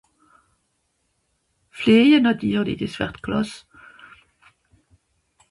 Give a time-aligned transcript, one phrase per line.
[1.79, 3.55] fleje nàtirli des wert klàss